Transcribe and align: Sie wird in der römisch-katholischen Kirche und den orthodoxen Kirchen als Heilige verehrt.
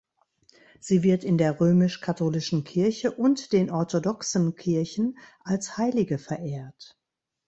Sie 0.79 1.03
wird 1.03 1.23
in 1.23 1.37
der 1.37 1.59
römisch-katholischen 1.59 2.63
Kirche 2.63 3.11
und 3.11 3.53
den 3.53 3.69
orthodoxen 3.69 4.55
Kirchen 4.55 5.19
als 5.43 5.77
Heilige 5.77 6.17
verehrt. 6.17 6.97